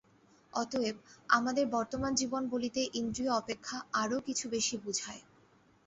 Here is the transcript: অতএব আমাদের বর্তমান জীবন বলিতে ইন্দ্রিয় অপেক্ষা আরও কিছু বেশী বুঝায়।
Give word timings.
অতএব 0.53 0.95
আমাদের 1.29 1.65
বর্তমান 1.67 2.11
জীবন 2.15 2.43
বলিতে 2.49 2.81
ইন্দ্রিয় 2.93 3.31
অপেক্ষা 3.33 3.77
আরও 3.93 4.17
কিছু 4.27 4.45
বেশী 4.49 4.75
বুঝায়। 4.77 5.21